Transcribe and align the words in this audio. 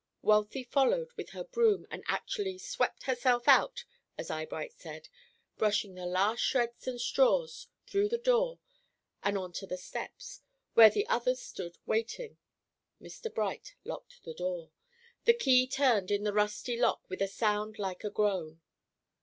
Wealthy 0.23 0.63
followed 0.63 1.11
with 1.13 1.29
her 1.29 1.43
broom 1.43 1.85
and 1.91 2.03
actually 2.07 2.57
"swept 2.57 3.03
herself 3.03 3.47
out," 3.47 3.85
as 4.17 4.31
Eyebright 4.31 4.73
said, 4.73 5.09
brushing 5.59 5.93
the 5.93 6.07
last 6.07 6.39
shreds 6.39 6.87
and 6.87 6.99
straws 6.99 7.67
through 7.85 8.09
the 8.09 8.17
door 8.17 8.57
on 9.21 9.53
to 9.53 9.67
the 9.67 9.77
steps, 9.77 10.41
where 10.73 10.89
the 10.89 11.05
others 11.05 11.39
stood 11.39 11.77
waiting. 11.85 12.39
Mr. 12.99 13.31
Bright 13.31 13.75
locked 13.83 14.23
the 14.23 14.33
door. 14.33 14.71
The 15.25 15.35
key 15.35 15.67
turned 15.67 16.09
in 16.09 16.23
the 16.23 16.33
rusty 16.33 16.75
lock 16.77 17.07
with 17.07 17.21
a 17.21 17.27
sound 17.27 17.77
like 17.77 18.03
a 18.03 18.09
groan. 18.09 18.59